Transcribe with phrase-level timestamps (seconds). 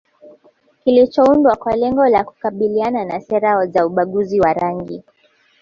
[0.83, 5.03] kilichoundwa kwa lengo la kukabiliana na sera za ubaguzi wa rangi